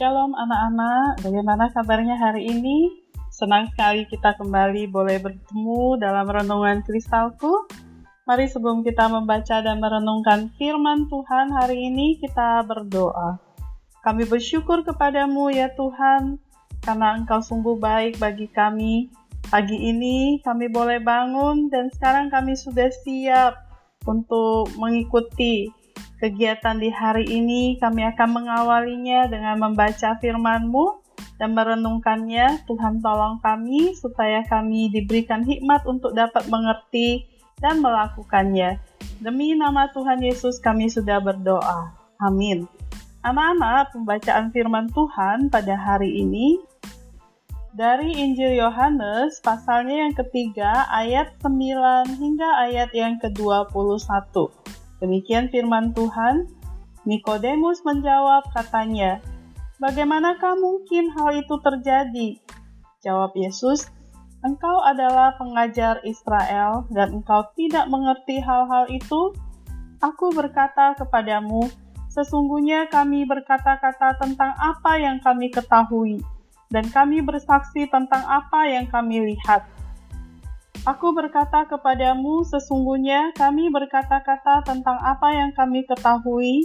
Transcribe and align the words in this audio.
Shalom 0.00 0.32
anak-anak, 0.32 1.20
bagaimana 1.20 1.68
kabarnya 1.76 2.16
hari 2.16 2.48
ini? 2.48 3.04
Senang 3.28 3.68
sekali 3.68 4.08
kita 4.08 4.32
kembali 4.32 4.88
boleh 4.88 5.20
bertemu 5.20 6.00
dalam 6.00 6.24
renungan 6.24 6.80
kristalku. 6.80 7.68
Mari 8.24 8.48
sebelum 8.48 8.80
kita 8.80 9.12
membaca 9.12 9.60
dan 9.60 9.76
merenungkan 9.76 10.56
firman 10.56 11.04
Tuhan 11.04 11.52
hari 11.52 11.92
ini, 11.92 12.16
kita 12.16 12.64
berdoa. 12.64 13.44
Kami 14.00 14.24
bersyukur 14.24 14.88
kepadamu 14.88 15.52
ya 15.52 15.68
Tuhan, 15.76 16.40
karena 16.80 17.20
Engkau 17.20 17.44
sungguh 17.44 17.76
baik 17.76 18.16
bagi 18.16 18.48
kami. 18.48 19.12
Pagi 19.52 19.76
ini 19.84 20.40
kami 20.40 20.72
boleh 20.72 20.96
bangun 21.04 21.68
dan 21.68 21.92
sekarang 21.92 22.32
kami 22.32 22.56
sudah 22.56 22.88
siap 22.88 23.52
untuk 24.08 24.64
mengikuti 24.80 25.68
kegiatan 26.20 26.76
di 26.76 26.92
hari 26.92 27.24
ini 27.24 27.80
kami 27.80 28.04
akan 28.04 28.28
mengawalinya 28.28 29.26
dengan 29.32 29.56
membaca 29.56 30.20
firman-Mu 30.20 31.00
dan 31.40 31.56
merenungkannya. 31.56 32.68
Tuhan 32.68 33.00
tolong 33.00 33.40
kami 33.40 33.96
supaya 33.96 34.44
kami 34.44 34.92
diberikan 34.92 35.42
hikmat 35.42 35.88
untuk 35.88 36.12
dapat 36.12 36.44
mengerti 36.52 37.24
dan 37.64 37.80
melakukannya. 37.80 38.76
Demi 39.24 39.56
nama 39.56 39.88
Tuhan 39.96 40.20
Yesus 40.20 40.60
kami 40.60 40.92
sudah 40.92 41.24
berdoa. 41.24 41.96
Amin. 42.20 42.68
Anak-anak, 43.24 43.96
pembacaan 43.96 44.52
firman 44.52 44.88
Tuhan 44.92 45.48
pada 45.52 45.76
hari 45.76 46.24
ini 46.24 46.60
dari 47.76 48.16
Injil 48.16 48.56
Yohanes 48.56 49.40
pasalnya 49.44 50.08
yang 50.08 50.14
ketiga 50.16 50.88
ayat 50.88 51.36
9 51.44 52.16
hingga 52.16 52.48
ayat 52.68 52.90
yang 52.96 53.20
ke-21. 53.20 54.69
Demikian 55.00 55.48
firman 55.48 55.96
Tuhan. 55.96 56.46
Nikodemus 57.08 57.80
menjawab 57.82 58.52
katanya, 58.52 59.24
Bagaimanakah 59.80 60.60
mungkin 60.60 61.08
hal 61.16 61.40
itu 61.40 61.56
terjadi? 61.64 62.36
Jawab 63.00 63.32
Yesus, 63.32 63.88
Engkau 64.40 64.80
adalah 64.84 65.36
pengajar 65.36 66.00
Israel 66.00 66.88
dan 66.88 67.20
engkau 67.20 67.44
tidak 67.56 67.88
mengerti 67.92 68.40
hal-hal 68.40 68.88
itu? 68.88 69.36
Aku 70.00 70.32
berkata 70.32 70.96
kepadamu, 70.96 71.68
sesungguhnya 72.08 72.88
kami 72.88 73.28
berkata-kata 73.28 74.16
tentang 74.16 74.56
apa 74.56 74.96
yang 74.96 75.20
kami 75.20 75.52
ketahui, 75.52 76.24
dan 76.72 76.88
kami 76.88 77.20
bersaksi 77.20 77.84
tentang 77.92 78.24
apa 78.24 78.64
yang 78.64 78.88
kami 78.88 79.36
lihat 79.36 79.68
Aku 80.88 81.12
berkata 81.12 81.68
kepadamu, 81.68 82.40
sesungguhnya 82.48 83.36
kami 83.36 83.68
berkata-kata 83.68 84.64
tentang 84.64 84.96
apa 84.96 85.28
yang 85.28 85.52
kami 85.52 85.84
ketahui, 85.84 86.64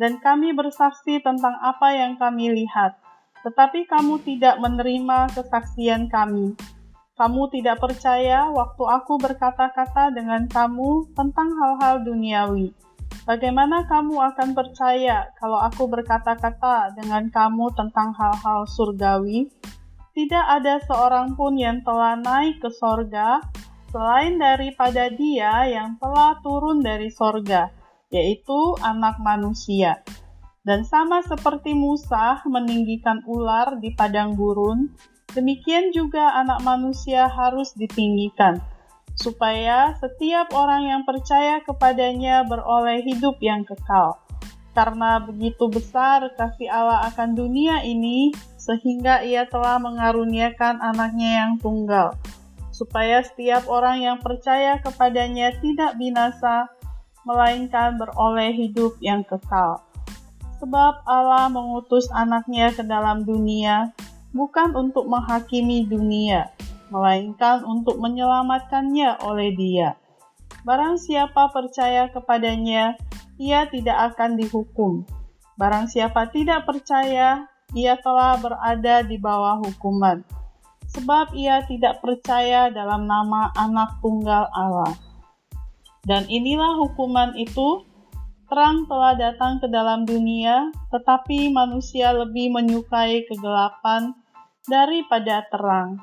dan 0.00 0.16
kami 0.16 0.56
bersaksi 0.56 1.20
tentang 1.20 1.60
apa 1.60 1.92
yang 1.92 2.16
kami 2.16 2.48
lihat. 2.56 2.96
Tetapi 3.44 3.84
kamu 3.84 4.24
tidak 4.24 4.56
menerima 4.64 5.28
kesaksian 5.36 6.08
kami. 6.08 6.56
Kamu 7.20 7.52
tidak 7.52 7.84
percaya 7.84 8.48
waktu 8.48 8.80
aku 8.80 9.20
berkata-kata 9.20 10.08
dengan 10.16 10.48
kamu 10.48 11.12
tentang 11.12 11.52
hal-hal 11.52 12.00
duniawi. 12.00 12.72
Bagaimana 13.28 13.84
kamu 13.84 14.16
akan 14.16 14.56
percaya 14.56 15.28
kalau 15.36 15.60
aku 15.60 15.84
berkata-kata 15.84 16.96
dengan 16.96 17.28
kamu 17.28 17.68
tentang 17.76 18.16
hal-hal 18.16 18.64
surgawi? 18.64 19.52
Tidak 20.20 20.44
ada 20.60 20.76
seorang 20.84 21.32
pun 21.32 21.56
yang 21.56 21.80
telah 21.80 22.12
naik 22.12 22.60
ke 22.60 22.68
sorga 22.68 23.40
selain 23.88 24.36
daripada 24.36 25.08
dia 25.08 25.64
yang 25.64 25.96
telah 25.96 26.36
turun 26.44 26.84
dari 26.84 27.08
sorga, 27.08 27.72
yaitu 28.12 28.76
anak 28.84 29.16
manusia. 29.24 30.04
Dan 30.60 30.84
sama 30.84 31.24
seperti 31.24 31.72
Musa 31.72 32.44
meninggikan 32.44 33.24
ular 33.24 33.80
di 33.80 33.96
padang 33.96 34.36
gurun, 34.36 34.92
demikian 35.32 35.88
juga 35.88 36.36
anak 36.36 36.60
manusia 36.68 37.24
harus 37.24 37.72
ditinggikan, 37.72 38.60
supaya 39.16 39.96
setiap 40.04 40.52
orang 40.52 40.84
yang 40.84 41.02
percaya 41.08 41.64
kepadanya 41.64 42.44
beroleh 42.44 43.00
hidup 43.08 43.40
yang 43.40 43.64
kekal. 43.64 44.20
Karena 44.70 45.18
begitu 45.18 45.66
besar 45.66 46.30
kasih 46.38 46.70
Allah 46.70 47.10
akan 47.10 47.34
dunia 47.34 47.82
ini, 47.82 48.30
sehingga 48.54 49.26
ia 49.26 49.48
telah 49.50 49.82
mengaruniakan 49.82 50.78
anaknya 50.78 51.42
yang 51.42 51.52
tunggal, 51.58 52.14
supaya 52.70 53.18
setiap 53.26 53.66
orang 53.66 53.98
yang 53.98 54.18
percaya 54.22 54.78
kepadanya 54.78 55.58
tidak 55.58 55.98
binasa, 55.98 56.70
melainkan 57.26 57.98
beroleh 57.98 58.54
hidup 58.54 58.94
yang 59.02 59.26
kekal. 59.26 59.82
Sebab 60.62 61.02
Allah 61.08 61.50
mengutus 61.50 62.06
anaknya 62.14 62.70
ke 62.70 62.86
dalam 62.86 63.26
dunia, 63.26 63.90
bukan 64.30 64.76
untuk 64.78 65.10
menghakimi 65.10 65.88
dunia, 65.88 66.52
melainkan 66.94 67.66
untuk 67.66 67.98
menyelamatkannya 67.98 69.18
oleh 69.24 69.50
dia. 69.56 69.98
Barang 70.62 71.00
siapa 71.00 71.48
percaya 71.48 72.12
kepadanya, 72.12 73.00
ia 73.40 73.64
tidak 73.72 74.12
akan 74.12 74.36
dihukum. 74.36 75.08
Barang 75.56 75.88
siapa 75.88 76.28
tidak 76.28 76.68
percaya, 76.68 77.48
ia 77.72 77.96
telah 77.96 78.36
berada 78.36 79.00
di 79.00 79.16
bawah 79.16 79.56
hukuman, 79.64 80.20
sebab 80.92 81.32
ia 81.32 81.64
tidak 81.64 82.04
percaya 82.04 82.68
dalam 82.68 83.08
nama 83.08 83.48
Anak 83.56 84.04
Tunggal 84.04 84.44
Allah. 84.52 84.92
Dan 86.04 86.28
inilah 86.28 86.80
hukuman 86.84 87.32
itu: 87.36 87.88
terang 88.52 88.84
telah 88.84 89.16
datang 89.16 89.56
ke 89.60 89.68
dalam 89.72 90.04
dunia, 90.04 90.68
tetapi 90.92 91.48
manusia 91.48 92.12
lebih 92.12 92.52
menyukai 92.52 93.24
kegelapan 93.24 94.12
daripada 94.68 95.48
terang, 95.48 96.00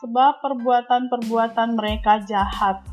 sebab 0.00 0.40
perbuatan-perbuatan 0.40 1.76
mereka 1.76 2.20
jahat 2.24 2.91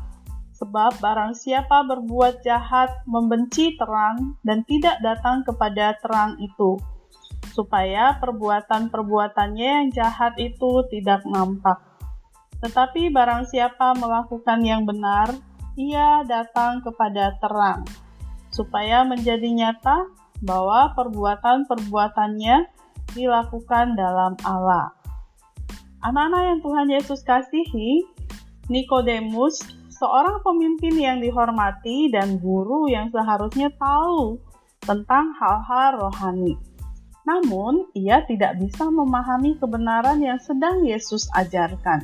Sebab 0.60 1.00
barang 1.00 1.32
siapa 1.40 1.88
berbuat 1.88 2.44
jahat 2.44 2.92
membenci 3.08 3.80
terang 3.80 4.36
dan 4.44 4.60
tidak 4.68 5.00
datang 5.00 5.40
kepada 5.40 5.96
terang 6.04 6.36
itu, 6.36 6.76
supaya 7.56 8.20
perbuatan-perbuatannya 8.20 9.68
yang 9.80 9.88
jahat 9.88 10.36
itu 10.36 10.84
tidak 10.92 11.24
nampak. 11.24 11.80
Tetapi 12.60 13.08
barang 13.08 13.48
siapa 13.48 13.96
melakukan 13.96 14.60
yang 14.60 14.84
benar, 14.84 15.32
ia 15.80 16.28
datang 16.28 16.84
kepada 16.84 17.40
terang, 17.40 17.88
supaya 18.52 19.00
menjadi 19.08 19.48
nyata 19.48 20.12
bahwa 20.44 20.92
perbuatan-perbuatannya 20.92 22.68
dilakukan 23.16 23.96
dalam 23.96 24.36
Allah. 24.44 24.92
Anak-anak 26.04 26.42
yang 26.52 26.60
Tuhan 26.60 26.88
Yesus 26.92 27.20
kasihi, 27.24 28.04
Nikodemus 28.68 29.79
seorang 30.00 30.40
pemimpin 30.40 30.96
yang 30.96 31.20
dihormati 31.20 32.08
dan 32.08 32.40
guru 32.40 32.88
yang 32.88 33.12
seharusnya 33.12 33.68
tahu 33.76 34.40
tentang 34.80 35.36
hal-hal 35.36 36.00
rohani. 36.00 36.56
Namun, 37.28 37.92
ia 37.92 38.24
tidak 38.24 38.56
bisa 38.56 38.88
memahami 38.88 39.60
kebenaran 39.60 40.24
yang 40.24 40.40
sedang 40.40 40.80
Yesus 40.88 41.28
ajarkan. 41.36 42.00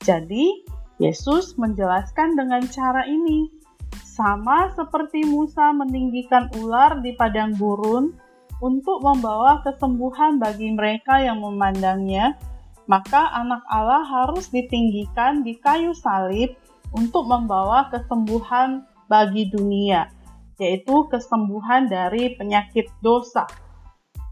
Jadi, 0.00 0.64
Yesus 0.96 1.60
menjelaskan 1.60 2.40
dengan 2.40 2.64
cara 2.72 3.04
ini, 3.04 3.52
sama 4.00 4.72
seperti 4.72 5.28
Musa 5.28 5.76
meninggikan 5.76 6.48
ular 6.56 7.04
di 7.04 7.12
padang 7.20 7.52
gurun 7.60 8.16
untuk 8.64 9.04
membawa 9.04 9.60
kesembuhan 9.60 10.40
bagi 10.40 10.72
mereka 10.72 11.20
yang 11.20 11.44
memandangnya, 11.44 12.40
maka 12.88 13.28
Anak 13.36 13.60
Allah 13.68 14.00
harus 14.08 14.48
ditinggikan 14.48 15.44
di 15.44 15.60
kayu 15.60 15.92
salib 15.92 16.56
untuk 16.96 17.28
membawa 17.28 17.92
kesembuhan 17.92 18.88
bagi 19.06 19.52
dunia, 19.52 20.08
yaitu 20.56 21.04
kesembuhan 21.12 21.86
dari 21.86 22.34
penyakit 22.34 22.88
dosa. 23.04 23.44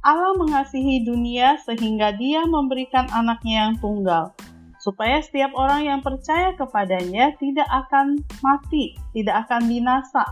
Allah 0.05 0.37
mengasihi 0.37 1.05
dunia 1.05 1.61
sehingga 1.65 2.13
Dia 2.17 2.45
memberikan 2.45 3.09
anaknya 3.13 3.69
yang 3.69 3.75
tunggal, 3.81 4.33
supaya 4.81 5.21
setiap 5.25 5.53
orang 5.57 5.89
yang 5.89 6.01
percaya 6.05 6.53
kepadanya 6.57 7.33
tidak 7.41 7.69
akan 7.69 8.21
mati, 8.45 8.97
tidak 9.17 9.49
akan 9.49 9.65
binasa, 9.65 10.25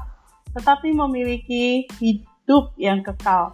tetapi 0.52 0.92
memiliki 0.92 1.88
hidup 2.00 2.76
yang 2.76 3.00
kekal. 3.00 3.52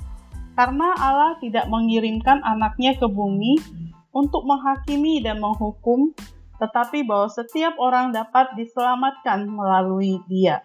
Karena 0.58 0.90
Allah 0.98 1.38
tidak 1.38 1.70
mengirimkan 1.70 2.42
anaknya 2.42 2.98
ke 2.98 3.06
bumi 3.06 3.62
untuk 4.10 4.42
menghakimi 4.42 5.22
dan 5.22 5.38
menghukum, 5.38 6.10
tetapi 6.58 7.06
bahwa 7.06 7.31
setiap 7.31 7.75
orang 7.78 8.10
dapat 8.10 8.50
diselamatkan 8.58 9.46
melalui 9.46 10.19
Dia. 10.26 10.62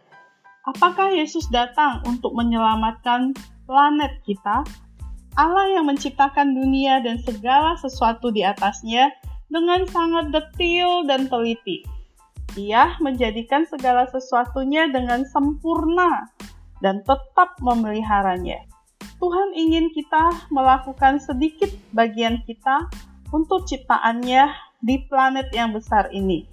Apakah 0.64 1.14
Yesus 1.14 1.50
datang 1.52 2.02
untuk 2.10 2.34
menyelamatkan 2.34 3.36
planet 3.70 4.14
kita? 4.26 4.66
Allah 5.34 5.66
yang 5.74 5.90
menciptakan 5.90 6.54
dunia 6.54 7.02
dan 7.02 7.18
segala 7.22 7.74
sesuatu 7.82 8.30
di 8.30 8.46
atasnya 8.46 9.10
dengan 9.50 9.86
sangat 9.90 10.30
detil 10.30 11.06
dan 11.10 11.26
teliti. 11.30 11.82
Ia 12.54 13.02
menjadikan 13.02 13.66
segala 13.66 14.06
sesuatunya 14.10 14.94
dengan 14.94 15.26
sempurna 15.26 16.30
dan 16.86 17.02
tetap 17.02 17.58
memeliharanya. 17.62 18.62
Tuhan 19.18 19.56
ingin 19.58 19.90
kita 19.90 20.52
melakukan 20.54 21.18
sedikit 21.18 21.72
bagian 21.96 22.46
kita 22.46 22.92
untuk 23.34 23.66
ciptaannya 23.66 24.73
di 24.84 25.00
planet 25.08 25.50
yang 25.56 25.72
besar 25.72 26.12
ini. 26.12 26.44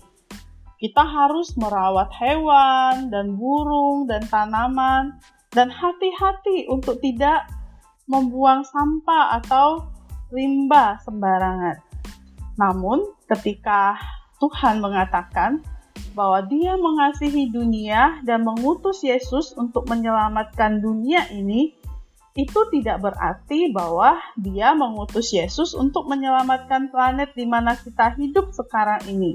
Kita 0.81 1.05
harus 1.05 1.53
merawat 1.61 2.09
hewan 2.17 3.13
dan 3.13 3.37
burung 3.37 4.09
dan 4.09 4.25
tanaman 4.31 5.19
dan 5.53 5.69
hati-hati 5.69 6.71
untuk 6.71 7.03
tidak 7.05 7.51
membuang 8.09 8.65
sampah 8.65 9.43
atau 9.43 9.85
rimba 10.33 10.97
sembarangan. 11.05 11.77
Namun, 12.57 13.03
ketika 13.29 13.99
Tuhan 14.41 14.81
mengatakan 14.81 15.61
bahwa 16.15 16.43
Dia 16.49 16.75
mengasihi 16.81 17.53
dunia 17.53 18.25
dan 18.25 18.43
mengutus 18.47 19.05
Yesus 19.05 19.53
untuk 19.55 19.87
menyelamatkan 19.87 20.81
dunia 20.81 21.29
ini, 21.31 21.77
itu 22.39 22.61
tidak 22.71 23.03
berarti 23.03 23.75
bahwa 23.75 24.23
dia 24.39 24.71
mengutus 24.71 25.35
Yesus 25.35 25.75
untuk 25.75 26.07
menyelamatkan 26.07 26.95
planet 26.95 27.35
di 27.35 27.43
mana 27.43 27.75
kita 27.75 28.15
hidup 28.15 28.55
sekarang 28.55 29.03
ini. 29.11 29.35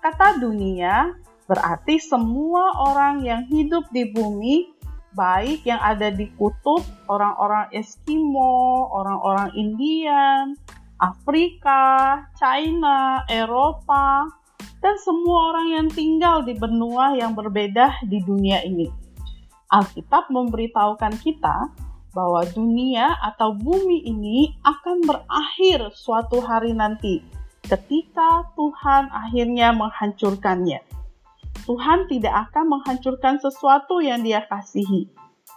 Kata 0.00 0.40
dunia 0.40 1.12
berarti 1.44 2.00
semua 2.00 2.72
orang 2.80 3.20
yang 3.20 3.44
hidup 3.52 3.84
di 3.92 4.08
bumi, 4.08 4.72
baik 5.12 5.68
yang 5.68 5.80
ada 5.84 6.08
di 6.08 6.32
kutub, 6.40 6.80
orang-orang 7.12 7.68
Eskimo, 7.76 8.88
orang-orang 8.88 9.52
Indian, 9.52 10.56
Afrika, 10.96 12.24
China, 12.40 13.20
Eropa, 13.28 14.24
dan 14.80 14.96
semua 15.00 15.52
orang 15.52 15.66
yang 15.76 15.88
tinggal 15.92 16.40
di 16.44 16.56
benua 16.56 17.16
yang 17.16 17.36
berbeda 17.36 18.04
di 18.08 18.20
dunia 18.24 18.64
ini. 18.64 18.88
Alkitab 19.68 20.28
memberitahukan 20.32 21.20
kita 21.20 21.83
bahwa 22.14 22.46
dunia 22.54 23.18
atau 23.20 23.52
bumi 23.58 24.06
ini 24.06 24.54
akan 24.62 25.02
berakhir 25.02 25.90
suatu 25.92 26.38
hari 26.40 26.72
nanti 26.72 27.20
ketika 27.66 28.48
Tuhan 28.54 29.10
akhirnya 29.10 29.74
menghancurkannya. 29.74 30.80
Tuhan 31.64 32.06
tidak 32.12 32.50
akan 32.50 32.76
menghancurkan 32.76 33.40
sesuatu 33.40 34.04
yang 34.04 34.20
Dia 34.20 34.44
kasihi. 34.44 35.08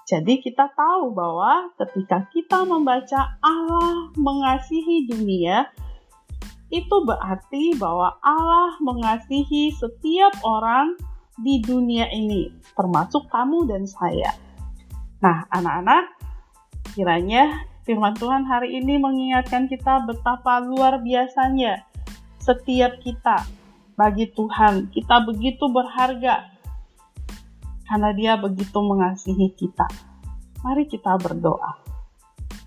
Jadi, 0.07 0.39
kita 0.39 0.71
tahu 0.71 1.12
bahwa 1.12 1.68
ketika 1.75 2.24
kita 2.31 2.63
membaca 2.63 3.36
Allah 3.44 4.07
mengasihi 4.15 5.03
dunia, 5.12 5.68
itu 6.71 6.95
berarti 7.03 7.75
bahwa 7.75 8.15
Allah 8.24 8.80
mengasihi 8.80 9.75
setiap 9.75 10.31
orang 10.48 10.95
di 11.44 11.60
dunia 11.60 12.07
ini, 12.07 12.56
termasuk 12.71 13.27
kamu 13.27 13.68
dan 13.68 13.83
saya. 13.83 14.31
Nah, 15.19 15.44
anak-anak, 15.51 16.07
Kiranya 16.97 17.61
firman 17.85 18.17
Tuhan 18.17 18.49
hari 18.49 18.81
ini 18.81 18.97
mengingatkan 18.97 19.69
kita 19.69 20.01
betapa 20.09 20.57
luar 20.57 20.97
biasanya 21.05 21.85
setiap 22.41 22.97
kita 23.05 23.45
bagi 23.94 24.25
Tuhan. 24.33 24.89
Kita 24.89 25.21
begitu 25.29 25.69
berharga 25.69 26.49
karena 27.85 28.09
Dia 28.17 28.33
begitu 28.41 28.81
mengasihi 28.81 29.53
kita. 29.53 29.85
Mari 30.65 30.89
kita 30.89 31.21
berdoa. 31.21 31.77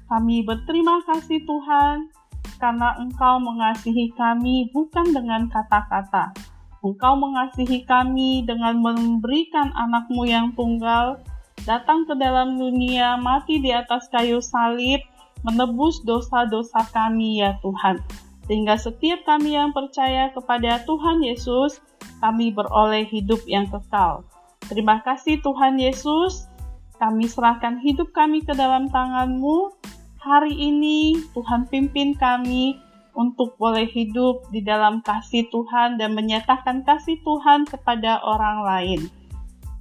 Kami 0.07 0.47
berterima 0.47 1.03
kasih 1.11 1.43
Tuhan 1.43 2.15
karena 2.63 3.03
Engkau 3.03 3.43
mengasihi 3.43 4.15
kami 4.15 4.71
bukan 4.71 5.11
dengan 5.11 5.51
kata-kata. 5.51 6.31
Engkau 6.87 7.19
mengasihi 7.19 7.83
kami 7.83 8.47
dengan 8.47 8.79
memberikan 8.79 9.75
anakmu 9.75 10.23
yang 10.23 10.55
tunggal 10.55 11.19
datang 11.65 12.09
ke 12.09 12.15
dalam 12.17 12.57
dunia, 12.57 13.21
mati 13.21 13.61
di 13.61 13.73
atas 13.73 14.09
kayu 14.09 14.41
salib, 14.41 15.01
menebus 15.45 16.01
dosa-dosa 16.05 16.85
kami 16.93 17.41
ya 17.41 17.57
Tuhan. 17.65 18.01
Sehingga 18.51 18.75
setiap 18.77 19.23
kami 19.25 19.55
yang 19.55 19.71
percaya 19.71 20.35
kepada 20.35 20.83
Tuhan 20.83 21.23
Yesus, 21.23 21.79
kami 22.19 22.53
beroleh 22.53 23.07
hidup 23.07 23.41
yang 23.47 23.71
kekal. 23.71 24.27
Terima 24.67 25.03
kasih 25.03 25.39
Tuhan 25.41 25.79
Yesus, 25.79 26.51
kami 27.01 27.27
serahkan 27.27 27.81
hidup 27.81 28.13
kami 28.13 28.45
ke 28.45 28.53
dalam 28.53 28.93
tangan-Mu. 28.93 29.73
Hari 30.21 30.53
ini 30.53 31.17
Tuhan 31.33 31.65
pimpin 31.73 32.13
kami 32.13 32.77
untuk 33.17 33.57
boleh 33.57 33.89
hidup 33.89 34.47
di 34.53 34.61
dalam 34.61 35.01
kasih 35.01 35.49
Tuhan 35.49 35.97
dan 35.97 36.13
menyatakan 36.13 36.85
kasih 36.85 37.17
Tuhan 37.25 37.65
kepada 37.65 38.21
orang 38.21 38.59
lain. 38.63 39.01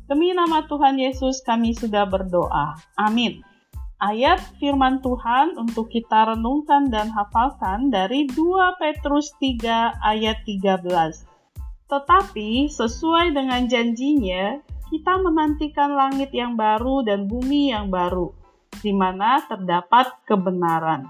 Demi 0.10 0.34
nama 0.34 0.66
Tuhan 0.66 0.98
Yesus 0.98 1.46
kami 1.46 1.78
sudah 1.78 2.10
berdoa. 2.10 2.82
Amin. 2.98 3.46
Ayat 4.02 4.42
firman 4.58 5.06
Tuhan 5.06 5.54
untuk 5.54 5.94
kita 5.94 6.34
renungkan 6.34 6.90
dan 6.90 7.14
hafalkan 7.14 7.94
dari 7.94 8.26
2 8.26 8.34
Petrus 8.82 9.38
3 9.38 10.02
ayat 10.02 10.42
13. 10.50 10.82
Tetapi 11.86 12.74
sesuai 12.74 13.38
dengan 13.38 13.70
janjinya, 13.70 14.58
kita 14.90 15.14
menantikan 15.22 15.94
langit 15.94 16.34
yang 16.34 16.58
baru 16.58 17.06
dan 17.06 17.30
bumi 17.30 17.70
yang 17.70 17.94
baru, 17.94 18.34
di 18.82 18.90
mana 18.90 19.46
terdapat 19.46 20.10
kebenaran. 20.26 21.06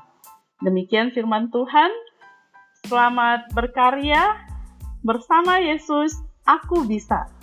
Demikian 0.60 1.16
firman 1.16 1.48
Tuhan. 1.56 1.88
Selamat 2.84 3.48
berkarya 3.56 4.44
bersama 5.08 5.64
Yesus. 5.64 6.20
Aku 6.44 6.84
bisa. 6.84 7.39